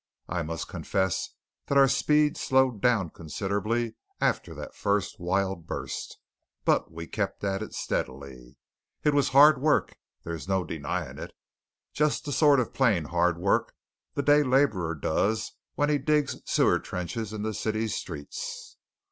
[0.27, 1.29] I must confess
[1.67, 6.17] that our speed slowed down considerably after the first wild burst,
[6.65, 8.57] but we kept at it steadily.
[9.03, 11.33] It was hard work, and there is no denying it,
[11.93, 13.75] just the sort of plain hard work
[14.15, 18.77] the day labourer does when he digs sewer trenches in the city streets.